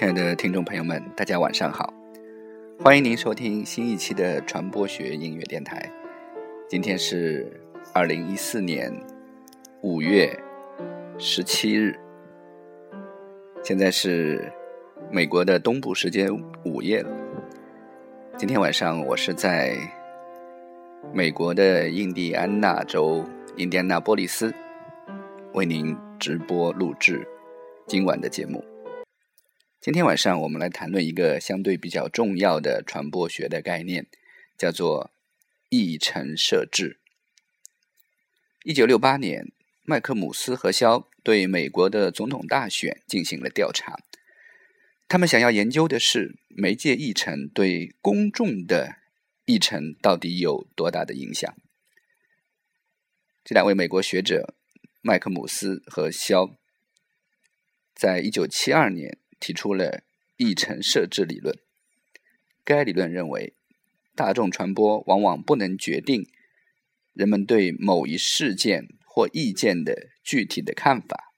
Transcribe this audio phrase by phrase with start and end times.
[0.00, 1.92] 亲爱的听众朋友们，大家晚上好！
[2.82, 5.92] 欢迎您收听新一期的传播学音乐电台。
[6.70, 7.60] 今天是
[7.92, 8.90] 二零一四年
[9.82, 10.34] 五月
[11.18, 11.94] 十七日，
[13.62, 14.50] 现在是
[15.10, 16.30] 美国的东部时间
[16.64, 17.10] 午夜了。
[18.38, 19.76] 今天晚上我是在
[21.12, 23.22] 美国的印第安纳州
[23.56, 24.50] 印第安纳波利斯
[25.52, 27.28] 为您直播录制
[27.86, 28.64] 今晚的节目。
[29.80, 34.06] 今天晚上我们来谈论一个相对比较重要的传播学的概念，
[34.58, 35.10] 叫做
[35.70, 37.00] 议程设置。
[38.62, 39.50] 一九六八年，
[39.84, 43.98] 麦克姆斯和肖对美国的总统大选进行了调查，
[45.08, 48.96] 他们想要研究的是媒介议程对公众的
[49.46, 51.56] 议程到底有多大的影响。
[53.42, 54.52] 这两位美国学者
[55.00, 56.50] 麦克姆斯和肖，
[57.94, 59.16] 在一九七二年。
[59.40, 60.04] 提出了
[60.36, 61.58] 议程设置理论。
[62.62, 63.54] 该理论认为，
[64.14, 66.28] 大众传播往往不能决定
[67.14, 71.34] 人们对某一事件或意见的具体的看法，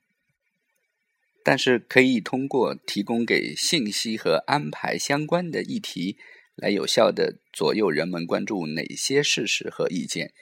[1.43, 6.17] 但是可以通过提供给信息和安排相关的议题，
[6.55, 10.33] 来有效的左右人们关注哪些事实和意见，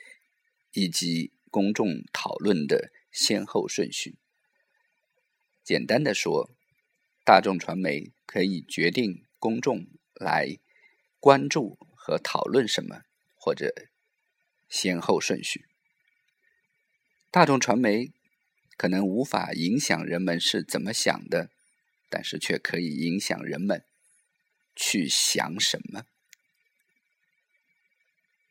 [0.73, 4.17] 以及公众讨论的先后顺序。
[5.63, 6.49] 简单的说。
[7.23, 10.57] 大众传媒可以决定公众来
[11.19, 13.03] 关注和讨论什么，
[13.35, 13.73] 或者
[14.67, 15.65] 先后顺序。
[17.29, 18.11] 大众传媒
[18.75, 21.51] 可能无法影响人们是怎么想的，
[22.09, 23.85] 但是却可以影响人们
[24.75, 26.05] 去想什么。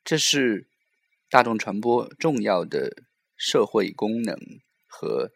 [0.04, 0.68] 这是
[1.28, 3.02] 大众传播重要的
[3.36, 4.38] 社会功能
[4.86, 5.32] 和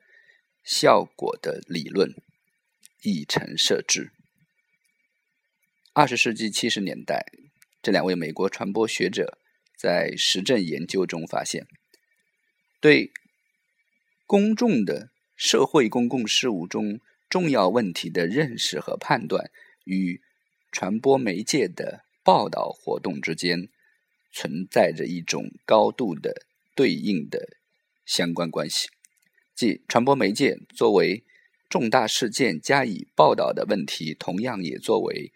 [0.63, 2.15] 效果的理论。
[3.05, 4.13] 议程设置。
[5.93, 7.27] 二十世纪七十年代，
[7.83, 9.39] 这两位美国传播学者
[9.79, 11.67] 在实证研究中发现，
[12.81, 13.13] 对
[14.27, 16.99] 公众的社会公共事务中
[17.29, 19.51] 重要问题的认识和判断，
[19.85, 20.23] 与
[20.73, 23.69] 传播媒介的报道活动之间
[24.33, 27.59] 存在着一种高度的对应的
[28.07, 28.89] 相关关系，
[29.55, 31.23] 即传播媒介作为。
[31.75, 35.33] 重大事件加以报道的问题，同样也作为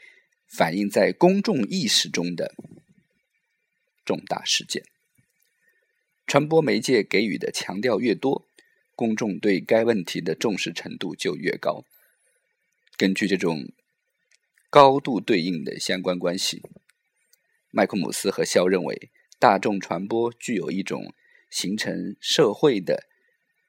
[0.46, 2.54] 反映在公众意识中的
[4.04, 4.84] 重大事件。
[6.28, 8.46] 传播媒介给予的强调越多，
[8.94, 11.84] 公众对该问题的重视程度就越高。
[12.96, 13.72] 根据这种
[14.70, 16.62] 高度对应的相关关系，
[17.72, 19.10] 麦克姆斯和肖认为，
[19.40, 21.12] 大众传播具有一种
[21.50, 23.08] 形成社会的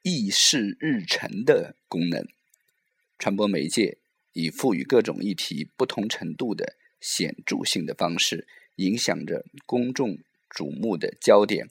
[0.04, 2.28] 议事日程的功能。
[3.20, 3.98] 传播媒介
[4.32, 8.48] 以赋予各种议题不同程度的显著性的方式，
[8.78, 10.18] 影响着公众
[10.50, 11.70] 瞩目的焦点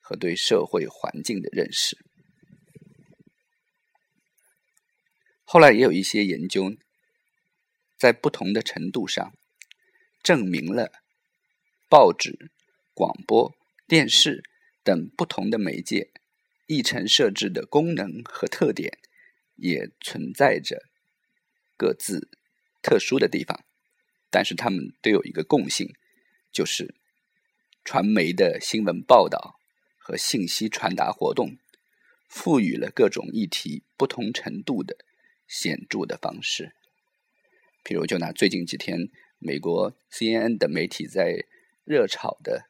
[0.00, 1.96] 和对社会环境的认识。
[5.44, 6.76] 后来也有一些研究，
[7.96, 9.32] 在不同的程度上
[10.22, 10.92] 证明了
[11.88, 12.50] 报纸、
[12.92, 13.54] 广播
[13.86, 14.44] 电视
[14.82, 16.10] 等不同的媒介
[16.66, 18.98] 议程设置的功能和特点。
[19.62, 20.82] 也存在着
[21.76, 22.28] 各自
[22.82, 23.64] 特殊的地方，
[24.28, 25.94] 但是他们都有一个共性，
[26.50, 26.96] 就是
[27.84, 29.60] 传媒的新闻报道
[29.98, 31.58] 和信息传达活动
[32.28, 34.96] 赋予了各种议题不同程度的
[35.46, 36.74] 显著的方式。
[37.84, 41.46] 譬如，就拿最近几天美国 CNN 的媒体在
[41.84, 42.66] 热炒的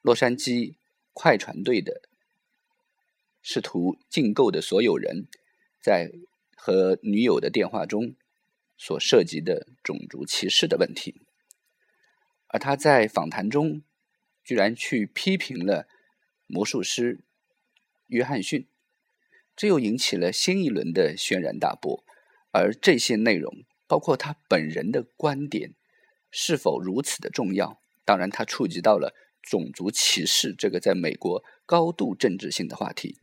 [0.00, 0.76] 洛杉矶
[1.12, 2.08] 快船队的。
[3.42, 5.26] 试图竞购的所有人，
[5.80, 6.12] 在
[6.56, 8.14] 和女友的电话中
[8.76, 11.20] 所涉及的种族歧视的问题，
[12.46, 13.82] 而他在访谈中
[14.44, 15.88] 居然去批评了
[16.46, 17.24] 魔术师
[18.06, 18.68] 约翰逊，
[19.56, 22.04] 这又引起了新一轮的轩然大波。
[22.52, 25.74] 而这些内容，包括他本人的观点
[26.30, 27.80] 是否如此的重要？
[28.04, 33.16] 当然，他触及到了种族歧视这个在美国高度政治性的话题。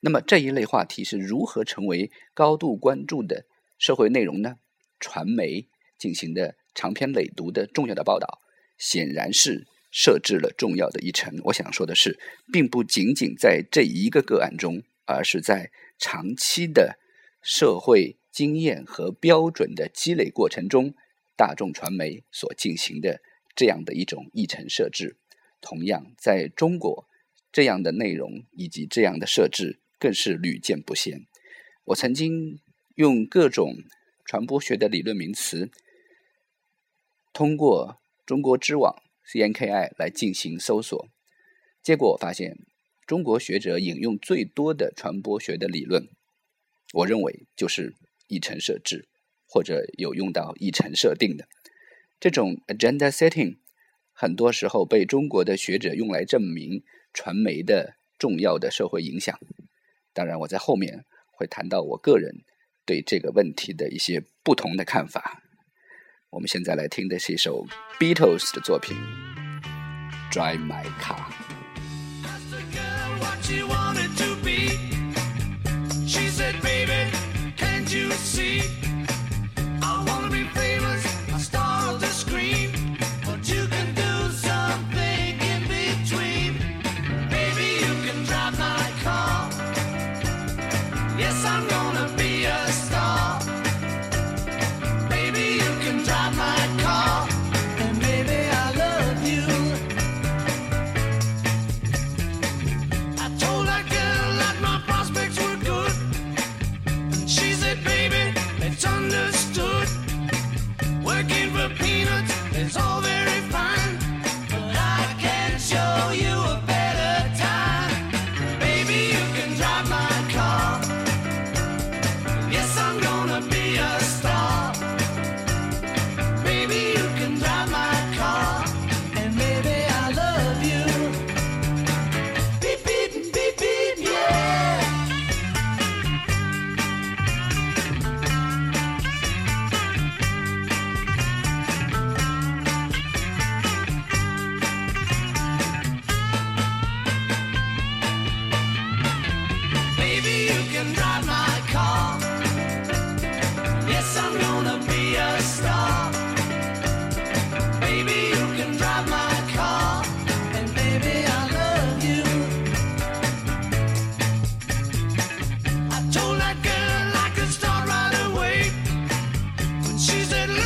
[0.00, 3.46] 那么这一类话题是如何成为高度关注的
[3.78, 4.56] 社会内容呢？
[5.00, 5.68] 传媒
[5.98, 8.40] 进行的长篇累读的重要的报道，
[8.76, 11.40] 显然是设置了重要的一程。
[11.44, 12.18] 我想说的是，
[12.52, 16.98] 并不仅仅在这一个个案中，而是在长期的
[17.42, 20.94] 社会经验和标准的积累过程中，
[21.36, 23.20] 大众传媒所进行的
[23.56, 25.16] 这样的一种议程设置。
[25.60, 27.08] 同样，在中国，
[27.50, 29.80] 这样的内容以及这样的设置。
[29.98, 31.26] 更是屡见不鲜。
[31.84, 32.60] 我曾经
[32.96, 33.76] 用各种
[34.24, 35.70] 传播学的理论名词，
[37.32, 41.08] 通过中国知网 CNKI 来进行搜索，
[41.82, 42.58] 结果我发现，
[43.06, 46.08] 中国学者引用最多的传播学的理论，
[46.92, 47.94] 我认为就是
[48.26, 49.08] 议程设置，
[49.46, 51.48] 或者有用到议程设定的
[52.20, 53.56] 这种 agenda setting，
[54.12, 56.82] 很多时候被中国的学者用来证明
[57.14, 59.38] 传媒的重要的社会影响。
[60.18, 62.42] 当然，我在后面会谈到我个人
[62.84, 65.40] 对这个问题的一些不同的看法。
[66.30, 67.64] 我们现在来听的是一首
[68.00, 68.96] Beatles 的作品
[70.32, 71.30] 《Drive My Car》。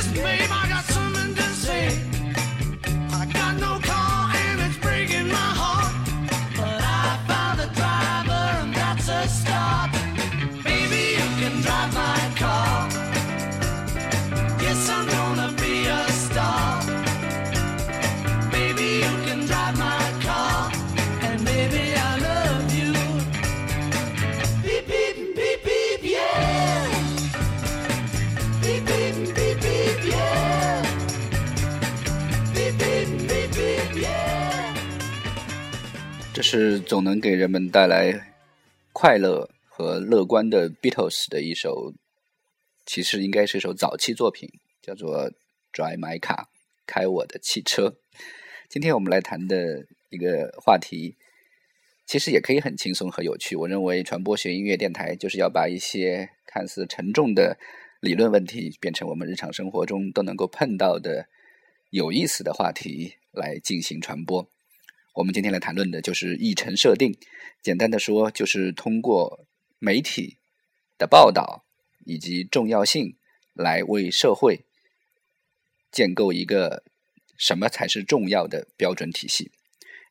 [0.03, 0.62] just made my
[36.55, 38.13] 是总能给人们带来
[38.93, 41.95] 快乐和乐观的 Beatles 的一首，
[42.85, 44.47] 其实应该是一首早期作品，
[44.83, 45.31] 叫做
[45.73, 46.43] 《Drive My Car》，
[46.87, 47.97] 开我的汽车。
[48.69, 51.17] 今天我们来谈的一个话题，
[52.05, 53.57] 其实也可以很轻松和有趣。
[53.57, 57.57] 我认为传播学音乐电台就是要把一些看似沉重的
[58.01, 61.27] 理论问题，变成我们日常生活中都能够碰到的
[61.89, 64.52] 有意思的话题来进行传播。
[65.15, 67.15] 我们今天来谈论的就是议程设定。
[67.61, 69.47] 简单的说，就是通过
[69.79, 70.39] 媒体
[70.97, 71.67] 的报道
[72.07, 73.17] 以及重要性，
[73.53, 74.65] 来为社会
[75.91, 76.83] 建构一个
[77.37, 79.53] 什么才是重要的标准体系。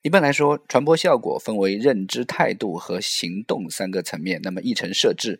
[0.04, 4.40] 一般来说，传播效果分为认知、态度和行动三个层面。
[4.44, 5.40] 那么，议程设置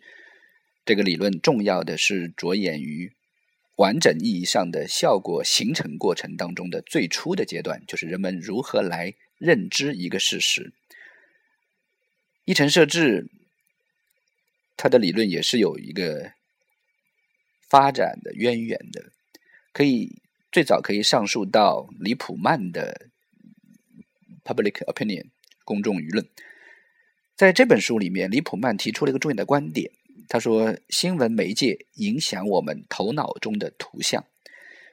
[0.84, 3.12] 这个理论重要的是着眼于
[3.76, 9.14] 完整意义上的效果形成过程当中的最初的阶段，就是人们如何来。
[9.42, 10.72] 认知一个事实，
[12.44, 13.26] 议程设置，
[14.76, 16.32] 它的理论也是有一个
[17.68, 19.10] 发展的渊源的，
[19.72, 20.22] 可以
[20.52, 23.10] 最早可以上溯到李普曼的
[24.48, 25.24] 《Public Opinion》
[25.64, 26.28] 公众舆论。
[27.34, 29.90] 在这本书里面，李普曼提出了一个重要的观点，
[30.28, 34.24] 他说：“新闻媒介影响我们头脑中的图像。”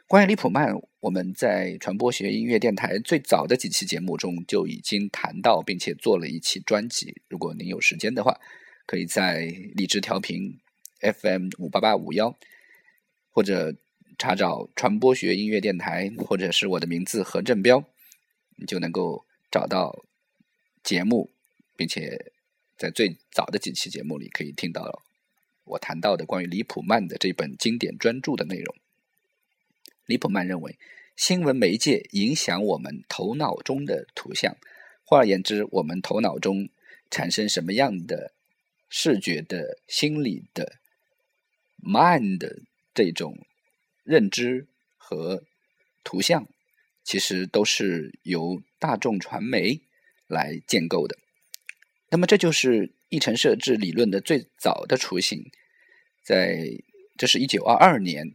[0.10, 7.22] 关于李普曼，我们在传播学音乐电台最早的几期节目中就已经谈到，并且做了一期专辑。
[7.28, 8.42] 如果您有时间的话，
[8.88, 9.42] 可以在
[9.76, 10.58] 荔枝调频
[11.02, 12.36] FM 五八八五幺，
[13.30, 13.76] 或者
[14.18, 17.84] 查找传播学音乐电台，或者是我的名字何振彪，
[18.56, 20.06] 你就能够找到
[20.82, 21.30] 节目，
[21.76, 22.32] 并且
[22.76, 25.04] 在最早的几期节目里可以听到
[25.66, 28.76] 我谈到的关于李普曼的这本经典专著的内容。
[30.10, 30.76] 李普曼认为，
[31.16, 34.58] 新闻媒介影响我们头脑中的图像。
[35.04, 36.68] 换而言之，我们头脑中
[37.12, 38.34] 产生什么样的
[38.90, 40.80] 视觉的、心理的
[41.80, 43.46] mind 这种
[44.04, 45.44] 认知和
[46.04, 46.48] 图像，
[47.04, 49.80] 其实都是由大众传媒
[50.26, 51.20] 来建构的。
[52.10, 55.52] 那么，这就是议程设置理论的最早的雏形。
[56.24, 56.66] 在
[57.16, 58.34] 这是一九二二年，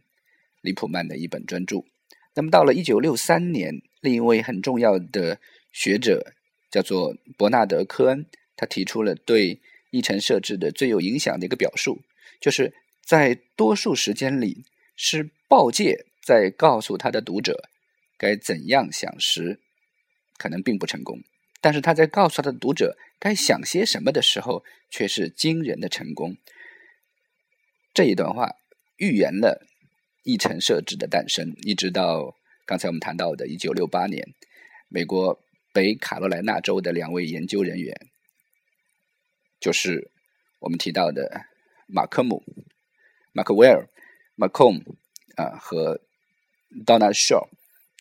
[0.65, 1.85] 李普曼的一本专著。
[2.33, 5.39] 那么，到了一九六三年，另一位很重要的
[5.71, 6.33] 学者
[6.69, 8.25] 叫做伯纳德·科恩，
[8.57, 12.01] 他提出了对议程设置的最有影响的一个表述，
[12.41, 14.65] 就是在多数时间里，
[14.97, 17.69] 是报界在告诉他的读者
[18.17, 19.61] 该怎样想时，
[20.37, 21.19] 可能并不成功；
[21.61, 26.35] 但是他在告诉他的读者该想些什么的时候，却是惊人的成功。
[27.93, 28.55] 这一段话
[28.97, 29.65] 预言了。
[30.25, 34.33] 议程设置的诞生，一直到刚才我们谈到的1968年，
[34.89, 35.39] 美国
[35.71, 37.95] 北卡罗来纳州的两位研究人员，
[39.59, 40.09] 就是
[40.59, 41.45] 我们提到的
[41.85, 42.43] 马克姆、
[43.33, 43.87] 马克威尔、
[44.35, 44.77] 马孔
[45.35, 46.01] 啊和
[46.85, 47.47] Donna Shaw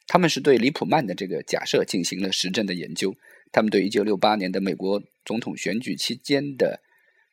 [0.07, 3.15] 他们是对李普曼的这个假设进行了实证的研究。
[3.53, 6.81] 他们对1968年的美国总统选举期间的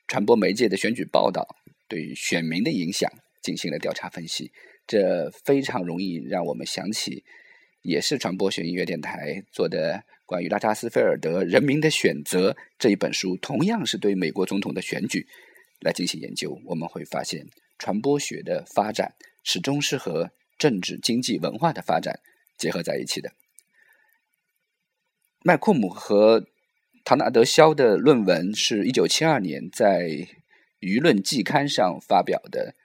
[0.08, 1.48] 传播媒介的选举报道
[1.88, 3.10] 对选民的影响
[3.42, 4.52] 进行了调查分析。
[4.88, 7.24] 这非常容易让我们想起，
[7.82, 15.28] 也是传播学音乐电台做的关于拉扎斯菲尔德《人民的选择》这一本书，同样是对美国总统的选举
[15.80, 16.60] 来进行研究。
[16.66, 17.48] 我们会发现，
[17.80, 22.20] 传播学的发展始终是和政治、经济、文化的发展
[22.58, 23.32] 结合在一起的。
[25.44, 26.46] 麦库姆和
[27.06, 30.02] 唐纳德·肖的论文是一九七二年在
[30.82, 32.76] 《舆论季刊》上发表的。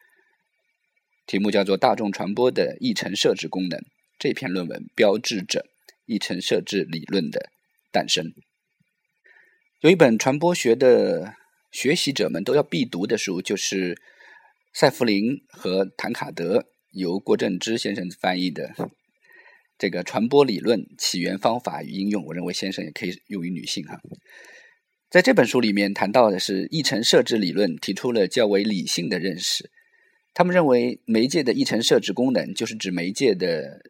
[1.27, 3.81] 题目叫做“大众传播的议程设置功能”。
[4.19, 5.67] 这篇论文标志着
[6.07, 7.51] 议程设置理论的
[7.93, 8.33] 诞生。
[9.81, 11.35] 有一本传播学的
[11.71, 14.01] 学习者们都要必读的书，就是
[14.73, 18.75] 塞弗林和谭卡德由郭正之先生翻译的
[19.77, 22.23] 这个《传播理论起源方法与应用》。
[22.27, 24.01] 我认为先生也可以用于女性哈。
[25.11, 29.71] 在这本书里面谈到的是议程设置理论，提出了较为理性的认识。
[30.39, 33.81] 他们认为，媒介的议程设置功能就是指媒介的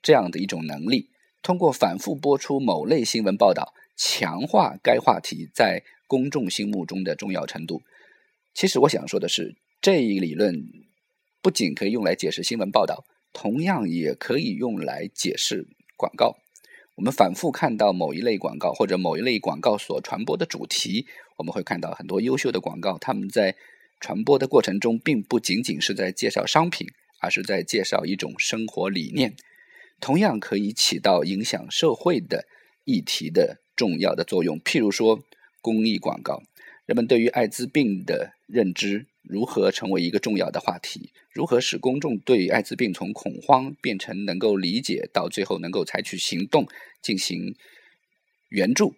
[0.00, 1.10] 这样的一种能力，
[1.42, 7.82] 通过反复播出某类新闻报道，强化该话题在公众心目中的重要程度。
[8.54, 10.54] 其实，我想说的是，这一理论
[11.42, 16.36] 不仅可以用来解释新闻报道，同样也可以用来解释广告。
[16.94, 23.56] 我们反复看到某一类广告或者某一类广告所传播的主题，我们会看到很多优秀的广告，他们在。
[24.00, 26.86] 传播的过程中，并不仅仅是在介绍商品，
[27.20, 29.34] 而是在介绍一种生活理念，
[30.00, 32.46] 同样可以起到影响社会的
[32.84, 34.60] 议题的重要的作用。
[34.60, 35.22] 譬如说，
[35.60, 36.42] 公益广告，
[36.86, 41.12] 人们对于艾滋病的认知如何成为一个重要的话题？
[41.32, 46.66] 如何使公众对艾滋病从恐慌变成能够理解，到最后能够采取行动
[47.02, 47.54] 进行
[48.48, 48.94] 援助？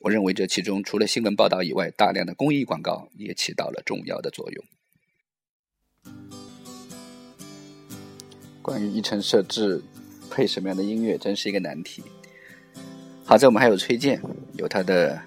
[0.00, 4.64] 我认为这其中除了新闻报道以外，大量的公益广告也起到了重要的作用。
[8.62, 9.82] 关于一层设置
[10.30, 12.02] 配什么样的音乐，真是一个难题。
[13.24, 14.22] 好在我们还有崔健，
[14.54, 15.16] 有他的《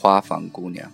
[0.00, 0.90] 花房姑娘》。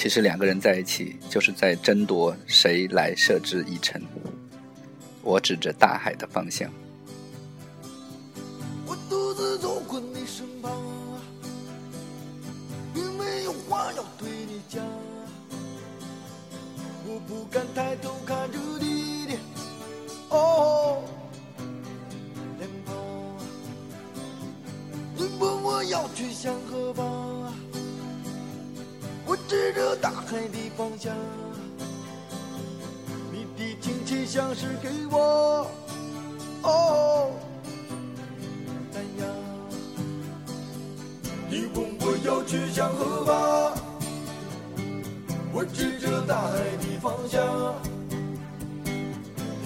[0.00, 4.00] 其实两个人在一起，就是在争夺谁来设置议程。
[5.22, 6.70] 我指着大海的方向。
[8.86, 10.72] 我独自走过你身旁，
[12.94, 14.82] 并没有话要对你讲。
[17.06, 19.34] 我不敢抬头看着你的
[20.30, 21.02] 哦
[22.58, 22.96] 脸庞，
[25.14, 27.04] 你问我要去向何方？
[27.69, 27.69] 我
[29.50, 31.12] 指着大海的方向，
[33.32, 35.66] 你的亲切像是给我
[36.62, 37.32] 哦
[38.92, 39.26] 赞扬。
[41.48, 43.74] 你问我要去向何方？
[45.52, 47.74] 我指着大海的方向。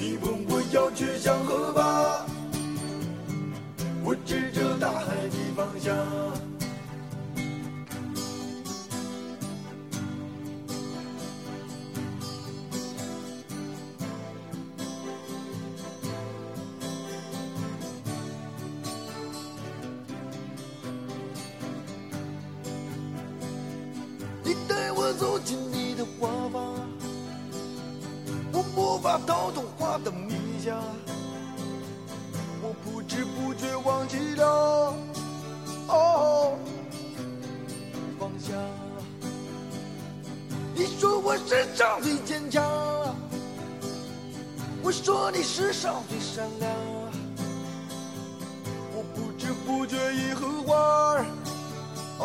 [0.00, 2.26] 你问我要去向何方？
[4.02, 5.94] 我指着大海的方向。
[25.18, 26.74] 走进你的花房，
[28.52, 30.74] 我无法逃脱花的迷夹，
[32.62, 33.02] 我不。
[33.06, 34.94] 知不觉忘记了
[35.88, 36.58] 哦
[38.18, 38.54] 放下。
[40.74, 42.64] 你说我世上最坚强，
[44.82, 46.72] 我说你世上最善良，
[48.94, 51.26] 我不知不觉已和花儿
[52.18, 52.24] 哦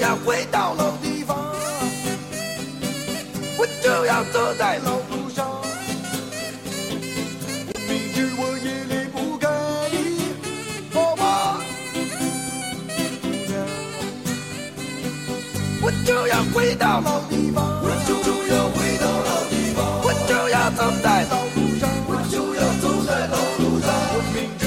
[0.00, 1.36] 要回到老地方，
[3.58, 5.46] 我就要走在老路上。
[7.86, 9.46] 明知我也离不开
[9.92, 10.32] 你，
[10.94, 11.60] 好吗？
[13.22, 13.60] 姑娘，
[15.82, 18.14] 我就要回到老地方，我就
[18.48, 23.92] 要回到老地方，我就要走在老路上，我就要走在老路上。
[24.12, 24.64] 我明知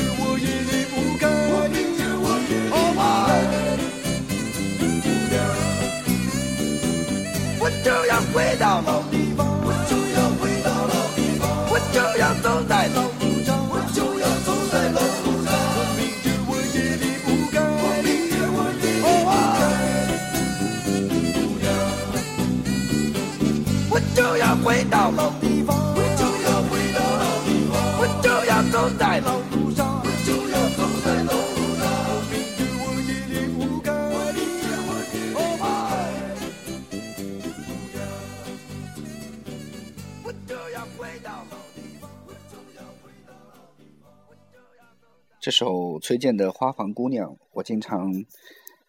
[7.84, 15.52] 就要回到老地方，我就要回到老地方，我就要走在老路上，我就要走在老路上。
[15.76, 19.62] 我明知我也离不开，我明知我也离不开，
[21.36, 21.68] 姑娘。
[23.92, 25.30] 我就要回到老
[45.44, 48.24] 这首崔健的《花房姑娘》，我经常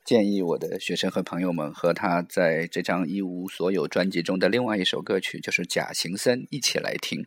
[0.04, 7.26] 建议我的学生和朋友们和他在这张《一无所有》专辑中的另外一首歌曲，就是《假行僧》一起来听。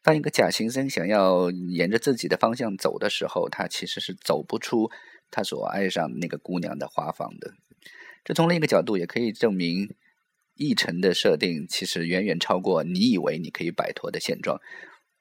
[0.00, 4.88] 当一个假行僧想要沿着自己的方向走的时候，他其实是走不出
[5.28, 7.54] 他所爱上那个姑娘的花房的。
[8.24, 9.92] 这从另一个角度也可以证明，
[10.54, 14.60] 议程的设定其实远远超过你以为你可以摆脱的现状。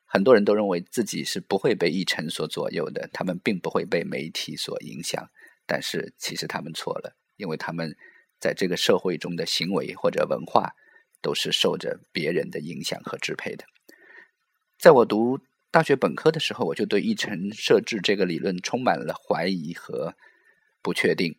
[0.10, 5.30] 很多人都认为自己是不会被议程所左右的，他们并不会被媒体所影响。
[5.65, 7.93] 但是其实他们错了，因为他们
[8.39, 10.74] 在这个社会中的行为或者文化
[11.22, 13.65] 都是受着别人的影响和支配的。
[14.80, 15.39] 在我读
[15.70, 20.15] 大学本科的时候，我就对议程设置这个理论充满了怀疑和
[20.82, 21.36] 不确定，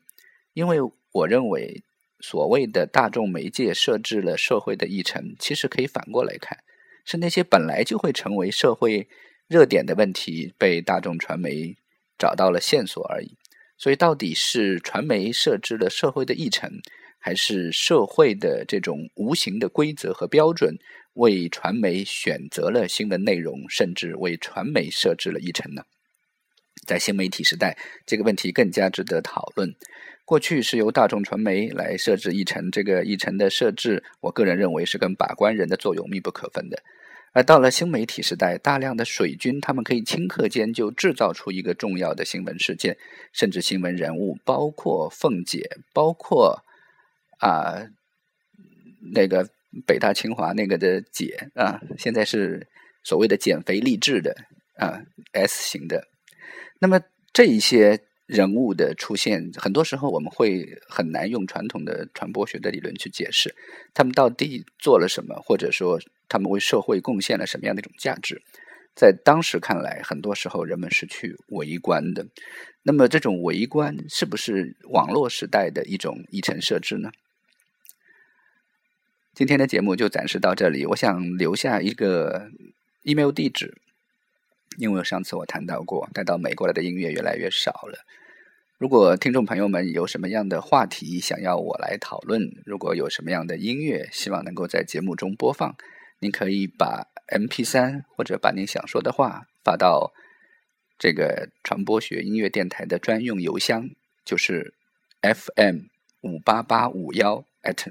[0.52, 0.78] 因为
[1.12, 1.82] 我认为
[2.20, 6.58] 所谓的大众媒介设置了社会的议程，其实可以反过来看，
[7.10, 9.08] 是那些本来就会成为社会
[9.46, 11.74] 热点的问题被大众传媒
[12.18, 13.34] 找到了线索而已。
[13.78, 16.70] 所以，到底是传媒设置了社会的议程，
[17.18, 20.76] 还是社会的这种无形的规则和标准
[21.14, 25.84] 为传媒选择了新的内容，甚至为传媒设置了议程呢？
[26.86, 29.74] 在新媒体时代，这个问题更加值得讨论。
[30.26, 36.82] 过去是由大众传媒来设置议程，这个议程的设置，我个人认为是跟把关人的作用密不可分的。
[37.32, 42.96] 而到了新媒体时代，大量的水军，他们可以顷刻间就制造出一个重要的新闻事件，
[43.32, 46.64] 甚至新闻人物，包括凤姐，包括
[47.38, 47.86] 啊、
[49.12, 49.48] 那个
[49.86, 52.66] 北大清华那个的姐啊，现在是
[53.04, 54.34] 所谓的减肥励志的
[54.76, 56.08] 啊 S 型的。
[56.80, 57.00] 那么
[57.32, 63.54] 这一些人物的出现，很多时候我们会很难用传统的传播学的理论去解释
[63.94, 68.42] 他们到底做了什么，或者说他们为社会贡献了什么样的一种价值。
[68.94, 72.26] 在当时看来，很多时候人们是去围观的。
[72.82, 77.10] 那么，这种围观是不是网络时代的一种议程设置呢？
[79.32, 80.84] 今天的节目就暂时到这里。
[80.84, 82.50] 我想留下一个
[83.04, 83.80] email 地址，
[84.78, 87.98] 因为上次我谈到过，带到美国来的音乐越来越少了。
[88.78, 95.76] 如果听众朋友们有什么样的话题想要我来讨论，如果有什么样的音乐希望能够在节目中播放，
[96.20, 100.12] 您可以把 MP3 或者把您想说的话发到
[100.96, 103.90] 这个传播学音乐电台的专用邮箱，
[104.24, 104.74] 就是
[105.22, 105.86] FM
[106.20, 107.88] 五八八五幺 at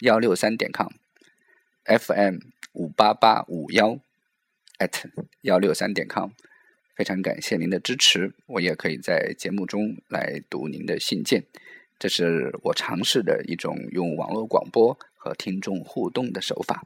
[0.00, 2.38] 幺六三点 com，FM
[2.72, 3.98] 五八八五幺
[4.78, 5.04] at
[5.42, 6.30] 幺六三点 com。
[6.94, 11.44] 非常感谢您的支持，我也可以在节目中来读您的信件，
[11.98, 16.84] 这是我尝试的一种用网络广播和听众互动的手法。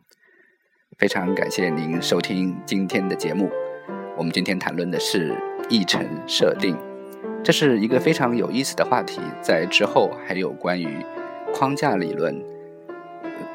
[0.96, 3.50] 非常感谢您收听今天的节目，
[4.16, 5.36] 我们今天谈论的是
[5.68, 6.76] 议程设定，
[7.42, 11.04] 这是一个非常有意思的话题，在之后还有关于
[11.52, 12.40] 框架理论、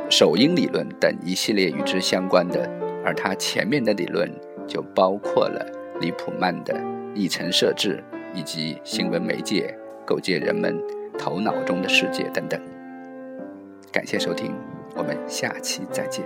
[0.09, 2.69] 首音理论等一系列与之相关的，
[3.03, 4.31] 而他前面的理论
[4.67, 5.65] 就包括了。
[5.99, 6.75] 李普曼的
[7.13, 10.81] 议程设置，以及新闻媒介构建人们
[11.15, 12.59] 头脑中的世界等等。
[13.91, 14.51] 感谢收听，
[14.95, 16.25] 我们下期再见。